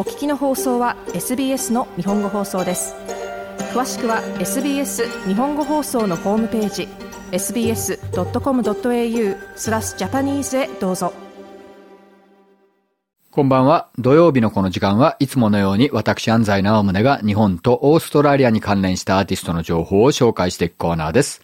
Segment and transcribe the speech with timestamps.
[0.00, 2.94] お聞きの放送は SBS の日本語放送です
[3.74, 6.88] 詳しくは SBS 日本語放送のホームページ
[7.32, 7.98] sbs.com.au
[9.56, 11.12] スラスジャパニーズへどうぞ
[13.30, 13.90] こんばんは。
[13.98, 21.42] 土曜日のこの時間はいつものように私安西直宗が日本とオーストラリアに関連したアーティストの情報を紹介していくコーナーです。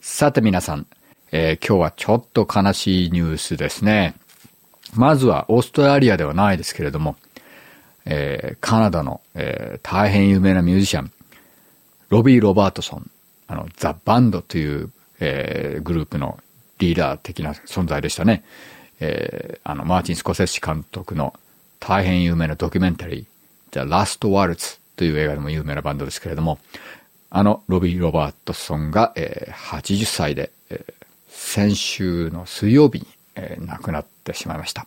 [0.00, 0.86] さて皆さん、
[1.32, 4.14] えー、今日はちょっと悲しいニュースですね。
[4.94, 7.16] まずはオーストラリアではないですけれども、
[8.06, 11.12] えー、カナダの、えー、大変有名なミュージシャン、
[12.08, 13.10] ロビー・ロバートソン、
[13.48, 16.38] あの、ザ・バンドという、えー、グループの
[16.78, 18.44] リーダー的な存在でしたね。
[19.00, 21.34] えー、あの、マーチン・スコセッシ監督の
[21.80, 26.58] 大変有名なドキュメンタリー、The Last Waltz という映画でも有名なバンドですけれども、
[27.28, 30.94] あのロビー・ロバートソンが、えー、80歳で、えー、
[31.28, 34.86] 先週の水曜日に、えー、亡くなってしまいました。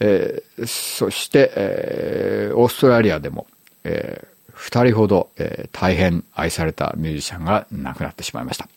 [0.00, 3.46] えー、そして、えー、オーストラリアでも、
[3.84, 8.68] えー、二人ほど、えー、大変愛されたミュージシャンが亡くなってしまいました。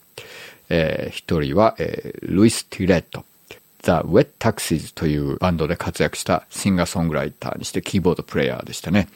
[0.69, 3.23] えー、一人は、えー、ルイス・ティレット。
[3.83, 9.07] The Wet Taxis というバンドで活躍したシンガーソングライターにしてキーボードプレイヤーでしたね。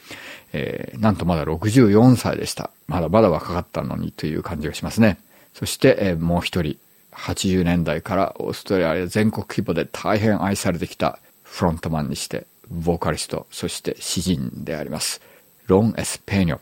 [0.52, 2.70] えー、なんとまだ64歳でした。
[2.88, 5.18] まだまだ若かったのにという感じがしますね。
[5.54, 6.78] そして、えー、もう一人、
[7.12, 15.20] 80年代からオーストラリア全国規模で大変愛されてきたフロントマンにして、ボーカリスト、そして詩人であります。
[15.66, 16.58] ロン・エスペーニョ。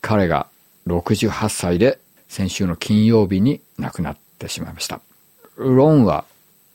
[0.00, 0.46] 彼が
[0.86, 5.00] 68歳で先週の金曜日に亡くなってしまいました。
[5.56, 6.24] ロンは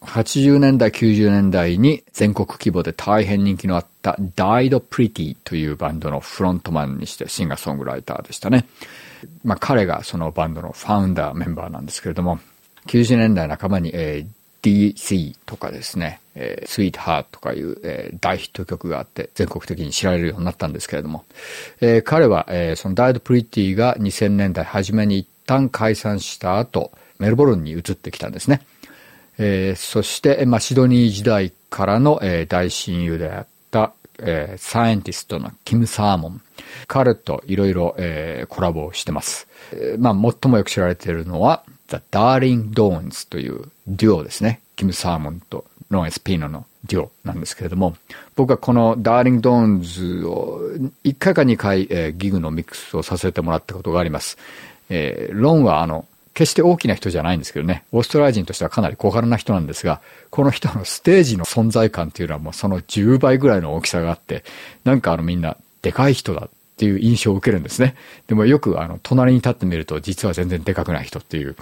[0.02, 8.66] 80年代、90年代に全国規模で大変人気のあった Died Pretty というバンドのフロントマンにしてシンガーソングライターでしたね。
[9.44, 12.40] まあ彼がそのバンドのファウンダーメンバーなんですけれども、
[12.86, 14.28] 90年代半ばに、えー、
[14.62, 21.26] DC とかですね、えー、Sweet Heart とかいう、えー、大ヒット曲があって全国的に知られるようになったんですけれども、
[21.82, 28.62] えー、彼は、えー、その Died Pretty が2000年代初めに一旦解散した後、メルボルンに移ってきたんですね。
[29.40, 36.42] えー、そして、まあ、シドニー時代からの、えー、大親友であった、えー、サイエンティストのキム・サーモン。
[36.88, 37.96] 彼といろいろ、
[38.50, 39.48] コラボをしてます。
[39.72, 44.62] えー、まあ、最もよく知られているのは、The Darling Dawns というデュオですね。
[44.76, 47.96] キム・サーモンとロン・エスピーノのデュオなんですけれども、
[48.36, 50.62] 僕はこの Darling Dawns を
[51.04, 54.38] 1回か2回、えー、ギグのミックスをさせてもらったことがあります。
[54.90, 64.44] えー、ロンはあの、決して大きな人じゃないんですけどね、オーストラリア人としてはかなり小柄な人なんですが、この人のステージの存在感っていうのはもうその10倍ぐらいの大きさがあって、
[64.84, 67.96] なんかあのみんなでかい人だっていう印象を受けるんですね。
[68.28, 71.56] でもよくあの隣に立ってみると実は全然でかくない人っていう、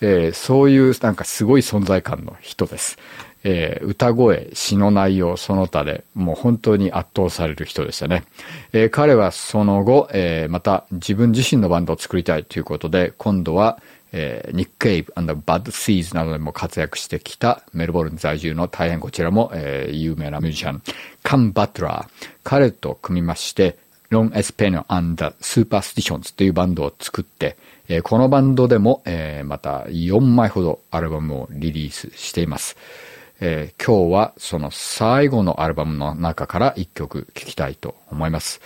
[0.00, 2.98] えー、そういうなんかすごい存在感の人です。
[3.44, 8.24] えー、歌声、詩の内容、その他で、もう本当に圧倒される人でしたね。
[8.72, 20.82] えー、彼はその後、えー、また自分自身のバンドを作りたいということで、今度は、えー、ニック・ケイブ、バッド・シーズなどでも活躍してきたメルボルン在住の大変こちらも、え、有名なミュージシャン、
[21.22, 22.28] カム・バトラー。
[22.42, 23.76] 彼と組みまして、
[24.10, 24.52] Ron S.
[24.52, 27.56] Peno and the Superstitions というバンドを作って、
[28.02, 29.02] このバンドでも、
[29.44, 32.76] また4枚ほどアルバムをリリースしています。
[33.40, 38.60] 今日はその最後のアルバムの中から1曲聴きたいと思います。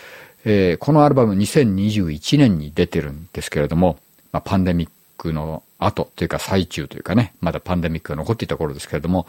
[0.79, 3.99] このアルバム2021年に出てるんですけれども、
[4.45, 9.27] パンデミックの後というか最中というかね、まだパンデミックが残っていた頃ですけれども、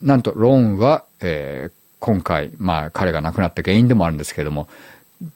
[0.00, 1.04] なんとロンは、
[2.00, 4.68] 今回、まあ彼が亡くなった原因でもあるんですけれども、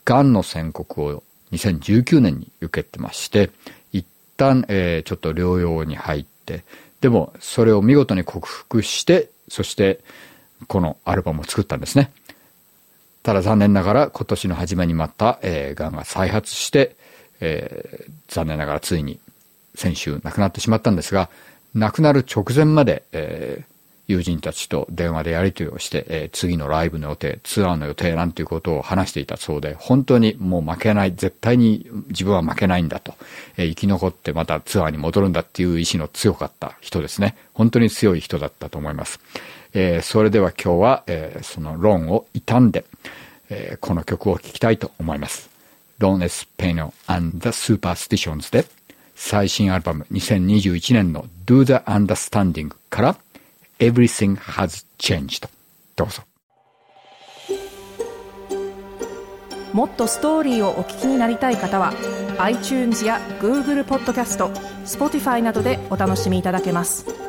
[0.05, 1.23] 癌の宣告を
[1.53, 3.51] 2019年に受けてまして、
[3.93, 4.07] 一
[4.37, 6.65] 旦、えー、ちょっと療養に入って、
[7.01, 10.01] でもそれを見事に克服して、そして
[10.69, 12.13] このアルバムを作ったんですね。
[13.23, 16.97] ただ残念ながら今年の初めにまた、えー、癌が再発して、
[17.41, 19.21] えー、残念ながらついに
[19.75, 21.31] 先週亡くなってしまったんですが、
[21.75, 23.72] 亡くなる直前まで、えー、
[24.09, 33.15] 友人たちと電話でやり取りをして、えー、次のライブの予定、ツアーの予定なんていうことを話していたそうで、本当にもう負けない、絶対に自分は負けないんだと、
[33.57, 37.37] えー、生き残ってまたツアーに戻るんだっていう意志の強かった人ですね。
[37.55, 39.21] 本当に強い人だったと思います。
[39.75, 42.85] えー、それでは今日は、えー、そのローンを傷んで、
[43.49, 45.49] えー、この曲を聴きたいと思います。
[45.99, 48.67] ロン・エス・ペイノ and the Superstitions で、
[49.15, 53.17] 最新アルバム2021年の Do the Understanding から
[53.83, 55.49] Everything Has Changed
[55.97, 56.23] どうぞ
[59.73, 61.93] もっとストーリーをお聞きになりたい方は
[62.39, 64.51] iTunes や Google ポッドキャスト
[64.85, 67.22] Spotify などでお楽しみいただけます。